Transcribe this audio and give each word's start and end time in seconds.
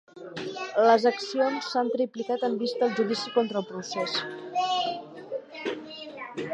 Les 0.85 1.03
accions 1.09 1.67
s'han 1.73 1.91
triplicat 1.97 2.47
amb 2.49 2.65
vista 2.65 2.87
al 2.89 2.97
judici 3.01 3.35
contra 3.39 3.63
el 3.63 3.71
procés. 3.71 4.19